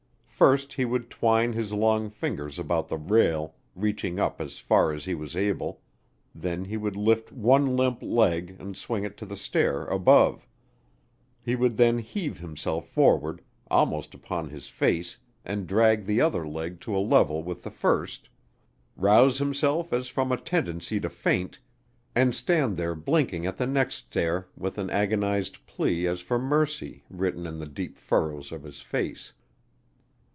[0.41, 5.05] First he would twine his long fingers about the rail reaching up as far as
[5.05, 5.81] he was able;
[6.33, 10.47] then he would lift one limp leg and swing it to the stair above;
[11.39, 16.79] he would then heave himself forward almost upon his face and drag the other leg
[16.79, 18.27] to a level with the first,
[18.97, 21.59] rouse himself as from a tendency to faint,
[22.15, 27.03] and stand there blinking at the next stair with an agonized plea as for mercy
[27.11, 29.33] written in the deep furrows of his face.